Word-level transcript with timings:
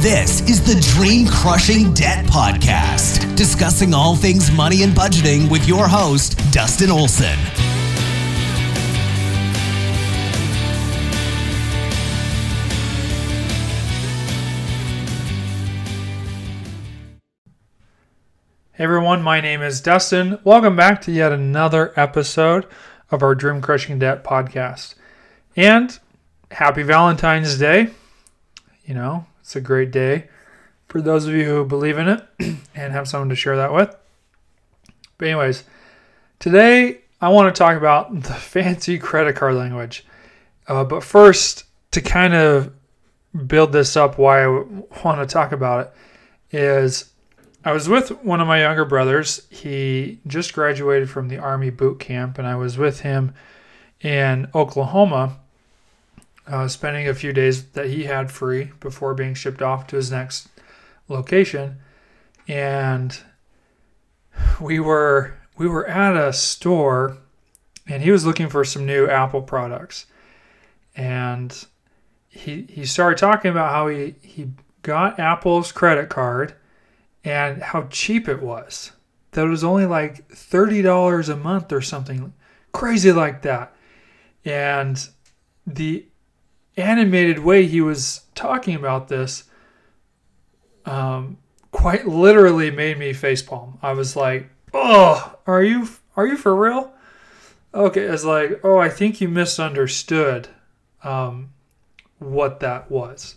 This 0.00 0.42
is 0.42 0.62
the 0.62 0.80
Dream 0.94 1.26
Crushing 1.26 1.92
Debt 1.92 2.24
Podcast, 2.26 3.34
discussing 3.34 3.92
all 3.92 4.14
things 4.14 4.48
money 4.48 4.84
and 4.84 4.92
budgeting 4.92 5.50
with 5.50 5.66
your 5.66 5.88
host, 5.88 6.38
Dustin 6.52 6.88
Olson. 6.88 7.36
Hey 18.70 18.84
everyone, 18.84 19.20
my 19.20 19.40
name 19.40 19.62
is 19.62 19.80
Dustin. 19.80 20.38
Welcome 20.44 20.76
back 20.76 21.00
to 21.02 21.10
yet 21.10 21.32
another 21.32 21.92
episode 21.96 22.68
of 23.10 23.24
our 23.24 23.34
Dream 23.34 23.60
Crushing 23.60 23.98
Debt 23.98 24.22
podcast. 24.22 24.94
And 25.56 25.98
happy 26.52 26.84
Valentine's 26.84 27.58
Day. 27.58 27.88
You 28.84 28.94
know, 28.94 29.26
it's 29.48 29.56
a 29.56 29.62
great 29.62 29.90
day 29.90 30.28
for 30.88 31.00
those 31.00 31.26
of 31.26 31.32
you 31.32 31.46
who 31.46 31.64
believe 31.64 31.96
in 31.96 32.06
it 32.06 32.22
and 32.74 32.92
have 32.92 33.08
someone 33.08 33.30
to 33.30 33.34
share 33.34 33.56
that 33.56 33.72
with. 33.72 33.96
But, 35.16 35.28
anyways, 35.28 35.64
today 36.38 37.00
I 37.18 37.30
want 37.30 37.54
to 37.54 37.58
talk 37.58 37.78
about 37.78 38.12
the 38.24 38.34
fancy 38.34 38.98
credit 38.98 39.36
card 39.36 39.54
language. 39.54 40.04
Uh, 40.66 40.84
but 40.84 41.02
first, 41.02 41.64
to 41.92 42.02
kind 42.02 42.34
of 42.34 42.74
build 43.46 43.72
this 43.72 43.96
up, 43.96 44.18
why 44.18 44.44
I 44.44 44.48
want 45.02 45.26
to 45.26 45.26
talk 45.26 45.52
about 45.52 45.86
it 46.50 46.54
is 46.54 47.10
I 47.64 47.72
was 47.72 47.88
with 47.88 48.22
one 48.22 48.42
of 48.42 48.46
my 48.46 48.60
younger 48.60 48.84
brothers. 48.84 49.46
He 49.48 50.20
just 50.26 50.52
graduated 50.52 51.08
from 51.08 51.28
the 51.28 51.38
Army 51.38 51.70
boot 51.70 52.00
camp, 52.00 52.36
and 52.36 52.46
I 52.46 52.56
was 52.56 52.76
with 52.76 53.00
him 53.00 53.32
in 54.02 54.48
Oklahoma, 54.54 55.38
uh, 56.48 56.68
spending 56.68 57.08
a 57.08 57.14
few 57.14 57.32
days 57.32 57.64
that 57.70 57.86
he 57.86 58.04
had 58.04 58.30
free 58.30 58.70
before 58.80 59.14
being 59.14 59.34
shipped 59.34 59.62
off 59.62 59.86
to 59.88 59.96
his 59.96 60.10
next 60.10 60.48
location. 61.08 61.78
And 62.46 63.18
we 64.60 64.80
were 64.80 65.34
we 65.56 65.68
were 65.68 65.86
at 65.86 66.16
a 66.16 66.32
store, 66.32 67.18
and 67.86 68.02
he 68.02 68.10
was 68.10 68.24
looking 68.24 68.48
for 68.48 68.64
some 68.64 68.86
new 68.86 69.08
Apple 69.08 69.42
products, 69.42 70.06
and 70.96 71.66
he 72.28 72.66
he 72.68 72.86
started 72.86 73.18
talking 73.18 73.50
about 73.50 73.70
how 73.70 73.88
he 73.88 74.14
he 74.22 74.50
got 74.82 75.18
Apple's 75.18 75.72
credit 75.72 76.08
card 76.08 76.54
and 77.24 77.62
how 77.62 77.82
cheap 77.90 78.28
it 78.28 78.40
was. 78.40 78.92
That 79.32 79.44
it 79.44 79.50
was 79.50 79.64
only 79.64 79.84
like 79.84 80.26
$30 80.30 81.28
a 81.28 81.36
month 81.36 81.72
or 81.72 81.82
something 81.82 82.32
crazy 82.72 83.12
like 83.12 83.42
that. 83.42 83.74
And 84.44 85.06
the 85.66 86.07
animated 86.78 87.40
way 87.40 87.66
he 87.66 87.80
was 87.80 88.22
talking 88.34 88.74
about 88.74 89.08
this 89.08 89.44
um, 90.84 91.38
quite 91.70 92.06
literally 92.06 92.70
made 92.70 92.98
me 92.98 93.12
facepalm. 93.12 93.78
I 93.82 93.92
was 93.92 94.16
like, 94.16 94.48
"Oh, 94.72 95.34
are 95.46 95.62
you 95.62 95.88
are 96.16 96.26
you 96.26 96.36
for 96.36 96.56
real?" 96.56 96.92
Okay, 97.74 98.02
it's 98.02 98.24
like, 98.24 98.60
"Oh, 98.64 98.78
I 98.78 98.88
think 98.88 99.20
you 99.20 99.28
misunderstood 99.28 100.48
um, 101.04 101.50
what 102.18 102.60
that 102.60 102.90
was," 102.90 103.36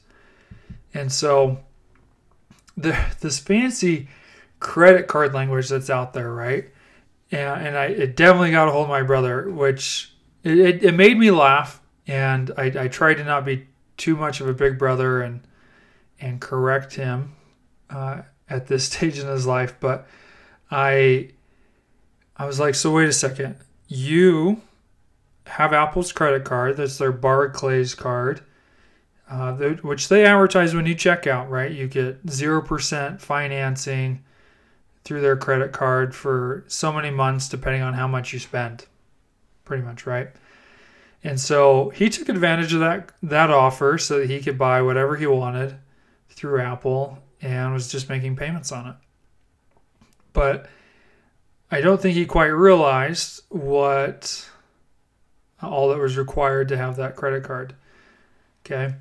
and 0.94 1.12
so 1.12 1.60
the 2.78 2.98
this 3.20 3.40
fancy 3.40 4.08
credit 4.60 5.08
card 5.08 5.34
language 5.34 5.70
that's 5.70 5.90
out 5.90 6.14
there, 6.14 6.34
right? 6.34 6.70
And, 7.32 7.68
and 7.68 7.78
I 7.78 7.86
it 7.88 8.16
definitely 8.16 8.52
got 8.52 8.70
a 8.70 8.72
hold 8.72 8.84
of 8.86 8.90
my 8.90 9.04
brother, 9.04 9.50
which 9.50 10.14
it, 10.44 10.58
it, 10.58 10.84
it 10.84 10.92
made 10.94 11.18
me 11.18 11.32
laugh. 11.32 11.81
And 12.12 12.52
I, 12.58 12.66
I 12.84 12.88
tried 12.88 13.16
to 13.16 13.24
not 13.24 13.46
be 13.46 13.68
too 13.98 14.16
much 14.16 14.42
of 14.42 14.48
a 14.48 14.54
big 14.54 14.78
brother 14.78 15.22
and 15.22 15.42
and 16.20 16.40
correct 16.40 16.96
him 16.96 17.34
uh, 17.90 18.22
at 18.50 18.68
this 18.68 18.86
stage 18.92 19.20
in 19.20 19.28
his 19.28 19.48
life. 19.48 19.76
But 19.80 20.08
I 20.70 21.30
I 22.38 22.46
was 22.46 22.60
like, 22.60 22.76
so 22.76 22.94
wait 22.94 23.08
a 23.08 23.14
second, 23.14 23.56
you 23.88 24.62
have 25.48 25.74
Apple's 25.74 26.12
credit 26.12 26.44
card. 26.44 26.78
That's 26.78 26.98
their 26.98 27.12
Barclays 27.12 27.96
card 27.96 28.42
uh, 29.32 29.54
which 29.54 30.10
they 30.10 30.26
advertise 30.26 30.76
when 30.76 30.86
you 30.86 30.94
check 30.94 31.26
out, 31.26 31.50
right? 31.50 31.72
You 31.72 31.88
get 31.88 32.26
0% 32.26 33.22
financing 33.22 34.24
through 35.06 35.22
their 35.22 35.38
credit 35.38 35.72
card 35.72 36.14
for 36.14 36.66
so 36.68 36.92
many 36.92 37.10
months, 37.10 37.48
depending 37.48 37.82
on 37.82 37.94
how 37.94 38.10
much 38.10 38.34
you 38.34 38.40
spend, 38.40 38.86
pretty 39.64 39.84
much, 39.84 40.06
right? 40.06 40.30
And 41.24 41.40
so 41.40 41.90
he 41.90 42.10
took 42.10 42.30
advantage 42.30 42.74
of 42.74 42.80
that 42.80 43.12
that 43.22 43.52
offer 43.52 43.98
so 43.98 44.20
that 44.20 44.30
he 44.30 44.42
could 44.42 44.58
buy 44.58 44.82
whatever 44.82 45.16
he 45.16 45.28
wanted 45.28 45.76
through 46.30 46.62
Apple 46.62 47.20
and 47.42 47.74
was 47.74 47.92
just 47.92 48.10
making 48.10 48.36
payments 48.36 48.72
on 48.72 48.88
it. 48.88 48.96
But 50.34 50.68
I 51.70 51.82
don't 51.82 52.02
think 52.02 52.16
he 52.16 52.26
quite 52.26 52.46
realized 52.48 53.44
what 53.50 54.50
all 55.62 55.90
that 55.90 56.00
was 56.00 56.18
required 56.18 56.68
to 56.70 56.78
have 56.78 56.96
that 56.96 57.16
credit 57.16 57.44
card. 57.44 57.76
Okay. 58.66 58.96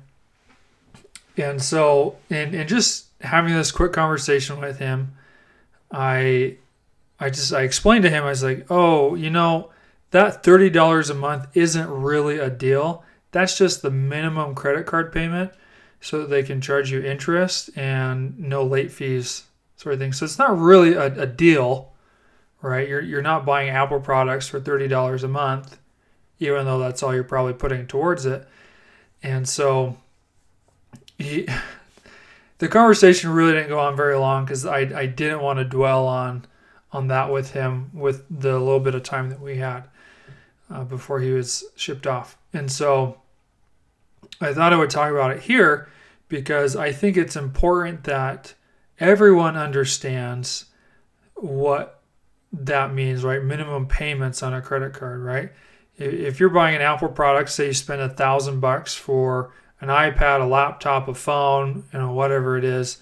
And 1.37 1.61
so, 1.61 2.17
and, 2.29 2.53
and 2.53 2.69
just 2.69 3.07
having 3.21 3.53
this 3.53 3.71
quick 3.71 3.93
conversation 3.93 4.59
with 4.59 4.79
him, 4.79 5.15
I, 5.91 6.57
I 7.19 7.29
just, 7.29 7.53
I 7.53 7.61
explained 7.61 8.03
to 8.03 8.09
him, 8.09 8.23
I 8.23 8.29
was 8.29 8.43
like, 8.43 8.65
oh, 8.69 9.15
you 9.15 9.29
know, 9.29 9.71
that 10.11 10.43
$30 10.43 11.09
a 11.09 11.13
month 11.13 11.47
isn't 11.53 11.89
really 11.89 12.37
a 12.37 12.49
deal. 12.49 13.03
That's 13.31 13.57
just 13.57 13.81
the 13.81 13.91
minimum 13.91 14.55
credit 14.55 14.85
card 14.85 15.11
payment 15.11 15.51
so 16.01 16.25
they 16.25 16.43
can 16.43 16.61
charge 16.61 16.91
you 16.91 17.01
interest 17.01 17.69
and 17.75 18.37
no 18.37 18.63
late 18.63 18.91
fees 18.91 19.45
sort 19.77 19.93
of 19.93 19.99
thing. 19.99 20.13
So 20.13 20.25
it's 20.25 20.37
not 20.37 20.57
really 20.57 20.93
a, 20.93 21.05
a 21.21 21.27
deal, 21.27 21.93
right? 22.61 22.87
You're, 22.87 23.01
you're 23.01 23.21
not 23.21 23.45
buying 23.45 23.69
Apple 23.69 23.99
products 23.99 24.47
for 24.47 24.59
$30 24.59 25.23
a 25.23 25.27
month, 25.27 25.79
even 26.39 26.65
though 26.65 26.79
that's 26.79 27.01
all 27.01 27.13
you're 27.13 27.23
probably 27.23 27.53
putting 27.53 27.87
towards 27.87 28.25
it. 28.25 28.47
And 29.23 29.47
so 29.47 29.97
he, 31.17 31.47
the 32.57 32.67
conversation 32.67 33.31
really 33.31 33.53
didn't 33.53 33.69
go 33.69 33.79
on 33.79 33.95
very 33.95 34.17
long 34.17 34.43
because 34.43 34.65
I, 34.65 34.79
I 34.79 35.05
didn't 35.05 35.41
want 35.41 35.59
to 35.59 35.65
dwell 35.65 36.05
on 36.05 36.45
on 36.93 37.07
that 37.07 37.31
with 37.31 37.51
him 37.51 37.89
with 37.93 38.25
the 38.29 38.59
little 38.59 38.79
bit 38.79 38.95
of 38.95 39.03
time 39.03 39.29
that 39.29 39.41
we 39.41 39.57
had 39.57 39.83
uh, 40.69 40.83
before 40.83 41.19
he 41.19 41.31
was 41.31 41.63
shipped 41.75 42.07
off. 42.07 42.37
And 42.53 42.71
so 42.71 43.21
I 44.39 44.53
thought 44.53 44.73
I 44.73 44.77
would 44.77 44.89
talk 44.89 45.11
about 45.11 45.31
it 45.31 45.43
here 45.43 45.89
because 46.27 46.75
I 46.75 46.91
think 46.91 47.17
it's 47.17 47.35
important 47.35 48.03
that 48.05 48.53
everyone 48.99 49.57
understands 49.57 50.65
what 51.35 52.01
that 52.53 52.93
means, 52.93 53.23
right? 53.23 53.43
Minimum 53.43 53.87
payments 53.87 54.43
on 54.43 54.53
a 54.53 54.61
credit 54.61 54.93
card, 54.93 55.21
right? 55.21 55.51
If 55.97 56.39
you're 56.39 56.49
buying 56.49 56.75
an 56.75 56.81
Apple 56.81 57.09
product, 57.09 57.49
say 57.49 57.67
you 57.67 57.73
spend 57.73 58.01
a 58.01 58.09
thousand 58.09 58.59
bucks 58.59 58.95
for 58.95 59.53
an 59.79 59.89
iPad, 59.89 60.41
a 60.41 60.45
laptop, 60.45 61.07
a 61.07 61.13
phone, 61.13 61.83
you 61.91 61.99
know, 61.99 62.11
whatever 62.13 62.57
it 62.57 62.63
is, 62.63 62.99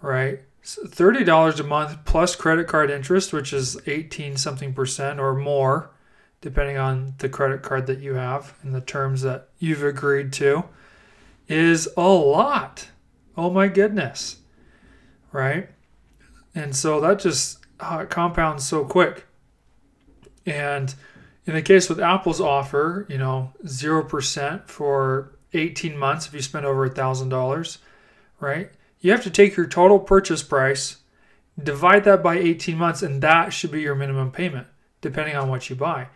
right? 0.00 0.40
$30 0.64 1.60
a 1.60 1.62
month 1.62 2.04
plus 2.04 2.34
credit 2.34 2.66
card 2.66 2.90
interest, 2.90 3.32
which 3.32 3.52
is 3.52 3.78
18 3.86 4.36
something 4.36 4.72
percent 4.72 5.20
or 5.20 5.34
more, 5.34 5.90
depending 6.40 6.78
on 6.78 7.14
the 7.18 7.28
credit 7.28 7.62
card 7.62 7.86
that 7.86 8.00
you 8.00 8.14
have 8.14 8.54
and 8.62 8.74
the 8.74 8.80
terms 8.80 9.22
that 9.22 9.48
you've 9.58 9.84
agreed 9.84 10.32
to, 10.34 10.64
is 11.48 11.88
a 11.96 12.08
lot. 12.08 12.88
Oh 13.36 13.50
my 13.50 13.68
goodness. 13.68 14.36
Right? 15.32 15.68
And 16.54 16.74
so 16.74 17.00
that 17.00 17.18
just 17.18 17.58
uh, 17.80 18.06
compounds 18.06 18.64
so 18.64 18.84
quick. 18.84 19.26
And 20.46 20.94
in 21.46 21.54
the 21.54 21.62
case 21.62 21.88
with 21.88 22.00
Apple's 22.00 22.40
offer, 22.40 23.06
you 23.10 23.18
know, 23.18 23.52
0% 23.64 24.68
for 24.68 25.36
18 25.52 25.98
months 25.98 26.26
if 26.26 26.32
you 26.32 26.40
spend 26.40 26.64
over 26.64 26.88
$1,000, 26.88 27.78
right? 28.40 28.70
You 29.04 29.10
have 29.10 29.22
to 29.24 29.30
take 29.30 29.54
your 29.54 29.66
total 29.66 29.98
purchase 29.98 30.42
price, 30.42 30.96
divide 31.62 32.04
that 32.04 32.22
by 32.22 32.38
18 32.38 32.78
months, 32.78 33.02
and 33.02 33.20
that 33.22 33.52
should 33.52 33.70
be 33.70 33.82
your 33.82 33.94
minimum 33.94 34.30
payment, 34.30 34.66
depending 35.02 35.36
on 35.36 35.50
what 35.50 35.68
you 35.68 35.76
buy. 35.76 36.08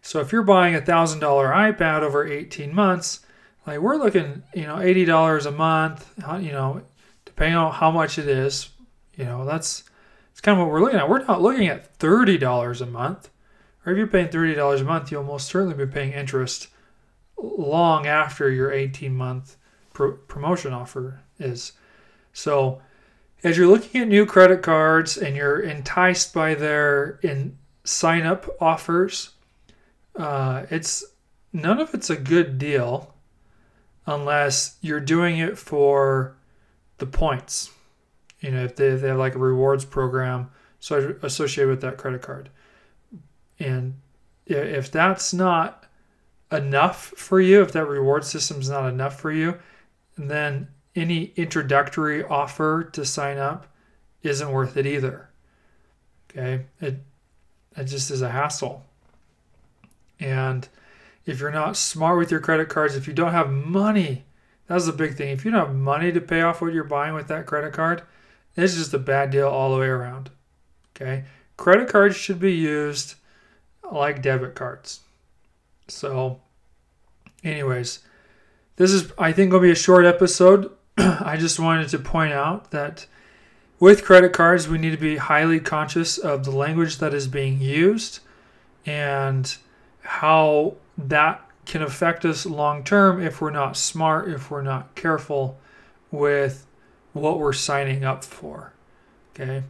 So 0.00 0.20
if 0.20 0.30
you're 0.30 0.44
buying 0.44 0.76
a 0.76 0.80
$1,000 0.80 1.18
iPad 1.20 2.02
over 2.02 2.24
18 2.24 2.72
months, 2.72 3.26
like 3.66 3.80
we're 3.80 3.96
looking, 3.96 4.44
you 4.54 4.62
know, 4.62 4.76
$80 4.76 5.44
a 5.44 5.50
month, 5.50 6.08
uh, 6.24 6.36
you 6.36 6.52
know, 6.52 6.82
depending 7.24 7.56
on 7.56 7.72
how 7.72 7.90
much 7.90 8.16
it 8.16 8.28
is, 8.28 8.68
you 9.16 9.24
know, 9.24 9.44
that's 9.44 9.82
it's 10.30 10.40
kind 10.40 10.56
of 10.56 10.64
what 10.64 10.72
we're 10.72 10.82
looking 10.82 11.00
at. 11.00 11.08
We're 11.08 11.24
not 11.24 11.42
looking 11.42 11.66
at 11.66 11.98
$30 11.98 12.80
a 12.80 12.86
month. 12.86 13.28
Or 13.84 13.90
if 13.90 13.98
you're 13.98 14.06
paying 14.06 14.28
$30 14.28 14.80
a 14.80 14.84
month, 14.84 15.10
you'll 15.10 15.24
most 15.24 15.48
certainly 15.48 15.74
be 15.74 15.92
paying 15.92 16.12
interest 16.12 16.68
long 17.36 18.06
after 18.06 18.48
your 18.48 18.70
18 18.70 19.16
month 19.16 19.56
pro- 19.92 20.12
promotion 20.12 20.72
offer 20.72 21.22
is. 21.40 21.72
So, 22.36 22.82
as 23.42 23.56
you're 23.56 23.66
looking 23.66 24.02
at 24.02 24.08
new 24.08 24.26
credit 24.26 24.60
cards 24.60 25.16
and 25.16 25.34
you're 25.34 25.58
enticed 25.58 26.34
by 26.34 26.54
their 26.54 27.18
in 27.22 27.56
sign 27.82 28.26
up 28.26 28.46
offers, 28.60 29.30
uh, 30.16 30.66
it's 30.70 31.02
none 31.54 31.80
of 31.80 31.94
it's 31.94 32.10
a 32.10 32.16
good 32.16 32.58
deal 32.58 33.14
unless 34.04 34.76
you're 34.82 35.00
doing 35.00 35.38
it 35.38 35.56
for 35.56 36.36
the 36.98 37.06
points. 37.06 37.70
You 38.40 38.50
know, 38.50 38.64
if 38.64 38.76
they, 38.76 38.88
if 38.88 39.00
they 39.00 39.08
have 39.08 39.18
like 39.18 39.34
a 39.34 39.38
rewards 39.38 39.86
program 39.86 40.50
so 40.78 41.16
associated 41.22 41.70
with 41.70 41.80
that 41.80 41.96
credit 41.96 42.20
card. 42.20 42.50
And 43.58 43.94
if 44.44 44.92
that's 44.92 45.32
not 45.32 45.86
enough 46.52 47.14
for 47.16 47.40
you, 47.40 47.62
if 47.62 47.72
that 47.72 47.86
reward 47.86 48.26
system 48.26 48.60
is 48.60 48.68
not 48.68 48.90
enough 48.90 49.18
for 49.18 49.32
you, 49.32 49.58
then 50.18 50.68
any 50.96 51.32
introductory 51.36 52.24
offer 52.24 52.82
to 52.92 53.04
sign 53.04 53.38
up 53.38 53.68
isn't 54.22 54.50
worth 54.50 54.76
it 54.76 54.86
either. 54.86 55.28
Okay, 56.30 56.64
it 56.80 57.00
it 57.76 57.84
just 57.84 58.10
is 58.10 58.22
a 58.22 58.30
hassle. 58.30 58.84
And 60.18 60.66
if 61.26 61.40
you're 61.40 61.50
not 61.50 61.76
smart 61.76 62.18
with 62.18 62.30
your 62.30 62.40
credit 62.40 62.68
cards, 62.68 62.96
if 62.96 63.06
you 63.06 63.12
don't 63.12 63.32
have 63.32 63.50
money, 63.50 64.24
that's 64.66 64.86
the 64.86 64.92
big 64.92 65.16
thing. 65.16 65.28
If 65.28 65.44
you 65.44 65.50
don't 65.50 65.66
have 65.66 65.76
money 65.76 66.10
to 66.10 66.20
pay 66.20 66.40
off 66.40 66.62
what 66.62 66.72
you're 66.72 66.84
buying 66.84 67.14
with 67.14 67.28
that 67.28 67.46
credit 67.46 67.72
card, 67.72 68.02
it's 68.56 68.74
just 68.74 68.94
a 68.94 68.98
bad 68.98 69.30
deal 69.30 69.48
all 69.48 69.72
the 69.72 69.80
way 69.80 69.86
around. 69.86 70.30
Okay, 70.94 71.24
credit 71.56 71.88
cards 71.88 72.16
should 72.16 72.40
be 72.40 72.54
used 72.54 73.14
like 73.90 74.22
debit 74.22 74.54
cards. 74.54 75.00
So, 75.88 76.40
anyways, 77.44 78.00
this 78.76 78.92
is 78.92 79.12
I 79.18 79.32
think 79.32 79.50
gonna 79.50 79.62
be 79.62 79.70
a 79.70 79.76
short 79.76 80.04
episode. 80.06 80.70
I 81.20 81.36
just 81.36 81.58
wanted 81.60 81.88
to 81.90 81.98
point 81.98 82.32
out 82.32 82.70
that 82.70 83.06
with 83.78 84.04
credit 84.04 84.32
cards, 84.32 84.68
we 84.68 84.78
need 84.78 84.90
to 84.90 84.96
be 84.96 85.16
highly 85.16 85.60
conscious 85.60 86.18
of 86.18 86.44
the 86.44 86.50
language 86.50 86.98
that 86.98 87.14
is 87.14 87.28
being 87.28 87.60
used 87.60 88.20
and 88.84 89.56
how 90.00 90.76
that 90.96 91.42
can 91.66 91.82
affect 91.82 92.24
us 92.24 92.46
long 92.46 92.82
term 92.84 93.22
if 93.22 93.40
we're 93.40 93.50
not 93.50 93.76
smart, 93.76 94.28
if 94.28 94.50
we're 94.50 94.62
not 94.62 94.94
careful 94.94 95.58
with 96.10 96.66
what 97.12 97.38
we're 97.38 97.52
signing 97.52 98.04
up 98.04 98.24
for. 98.24 98.72
Okay? 99.34 99.64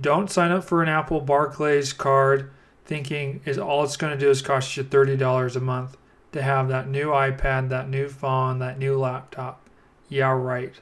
Don't 0.00 0.30
sign 0.30 0.50
up 0.50 0.64
for 0.64 0.82
an 0.82 0.88
Apple 0.88 1.20
Barclays 1.20 1.92
card 1.92 2.50
thinking 2.84 3.40
is 3.44 3.58
all 3.58 3.84
it's 3.84 3.96
going 3.96 4.12
to 4.12 4.18
do 4.18 4.30
is 4.30 4.42
cost 4.42 4.76
you 4.76 4.84
$30 4.84 5.56
a 5.56 5.60
month 5.60 5.96
to 6.32 6.42
have 6.42 6.68
that 6.68 6.88
new 6.88 7.08
iPad, 7.08 7.68
that 7.68 7.88
new 7.88 8.08
phone, 8.08 8.58
that 8.58 8.78
new 8.78 8.98
laptop. 8.98 9.67
Yeah, 10.08 10.30
right. 10.30 10.74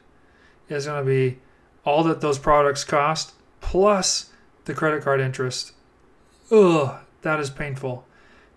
It's 0.68 0.86
going 0.86 1.04
to 1.04 1.08
be 1.08 1.38
all 1.84 2.02
that 2.04 2.20
those 2.20 2.38
products 2.38 2.84
cost 2.84 3.34
plus 3.60 4.30
the 4.64 4.74
credit 4.74 5.02
card 5.02 5.20
interest. 5.20 5.72
Ugh, 6.50 6.96
that 7.22 7.40
is 7.40 7.50
painful. 7.50 8.04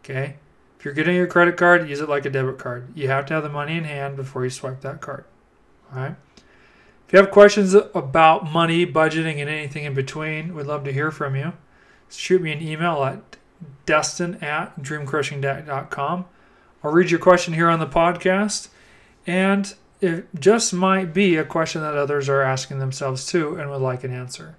Okay? 0.04 0.36
If 0.78 0.86
you're 0.86 0.94
getting 0.94 1.16
your 1.16 1.28
credit 1.28 1.58
card, 1.58 1.90
use 1.90 2.00
it 2.00 2.10
like 2.10 2.26
a 2.26 2.30
debit 2.30 2.58
card. 2.58 2.96
You 2.96 3.08
have 3.10 3.26
to 3.28 3.34
have 3.34 3.44
the 3.44 3.50
money 3.50 3.78
in 3.78 3.84
hand 3.84 4.16
before 4.16 4.44
you 4.44 4.50
swipe 4.50 4.82
that 4.82 5.02
card. 5.02 5.26
All 5.92 6.00
right? 6.00 6.16
If 7.08 7.14
you 7.14 7.20
have 7.20 7.32
questions 7.32 7.74
about 7.74 8.52
money, 8.52 8.86
budgeting, 8.86 9.40
and 9.40 9.50
anything 9.50 9.84
in 9.84 9.94
between, 9.94 10.56
we'd 10.56 10.68
love 10.68 10.84
to 10.84 10.94
hear 10.94 11.12
from 11.12 11.36
you. 11.36 11.54
Shoot 12.10 12.42
me 12.42 12.52
an 12.52 12.62
email 12.62 13.04
at 13.04 13.38
dustin 13.86 14.36
at 14.44 14.80
dreamcrushingdebt.com. 14.80 16.26
I'll 16.84 16.92
read 16.92 17.12
your 17.12 17.20
question 17.20 17.56
here 17.56 17.68
on 17.68 17.80
the 17.80 17.88
podcast. 17.88 18.70
And 19.28 19.74
it 20.02 20.28
just 20.40 20.74
might 20.74 21.14
be 21.14 21.36
a 21.36 21.44
question 21.44 21.82
that 21.82 21.96
others 21.96 22.30
are 22.30 22.42
asking 22.42 22.80
themselves 22.80 23.26
too 23.26 23.56
and 23.56 23.70
would 23.70 23.82
like 23.82 24.04
an 24.04 24.14
answer. 24.14 24.56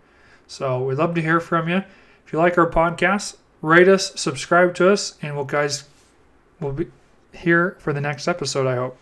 So 0.47 0.83
we'd 0.83 0.99
love 0.99 1.15
to 1.15 1.23
hear 1.23 1.41
from 1.41 1.69
you. 1.69 1.83
If 2.27 2.33
you 2.33 2.39
like 2.39 2.59
our 2.59 2.69
podcast, 2.69 3.37
rate 3.63 3.89
us, 3.89 4.13
subscribe 4.21 4.75
to 4.77 4.91
us, 4.91 5.17
and 5.23 5.37
we'll 5.37 5.45
guys 5.45 5.85
we'll 6.61 6.73
be 6.73 6.87
here 7.33 7.77
for 7.79 7.93
the 7.93 8.01
next 8.01 8.27
episode, 8.29 8.67
I 8.67 8.77
hope. 8.77 8.97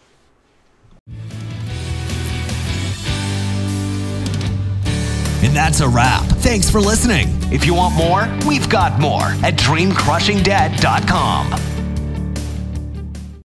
And 5.41 5.55
that's 5.55 5.79
a 5.81 5.89
wrap. 5.89 6.25
Thanks 6.27 6.69
for 6.69 6.81
listening. 6.81 7.29
If 7.53 7.65
you 7.65 7.75
want 7.75 7.95
more, 7.95 8.29
we've 8.47 8.69
got 8.69 8.99
more 9.01 9.23
at 9.23 9.55
dreamcrushingdebt.com. 9.55 11.78